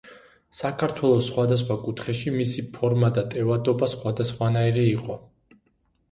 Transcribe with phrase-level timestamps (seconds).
[0.59, 5.19] საქართველოს სხვადასხვა კუთხეში მისი ფორმა და ტევადობა სხვადასხვანაირი იყო.